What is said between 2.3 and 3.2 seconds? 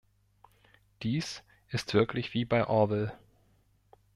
wie bei Orwell.